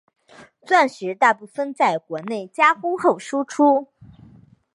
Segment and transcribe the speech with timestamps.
[0.65, 3.87] 钻石大部份在国内加工后输出。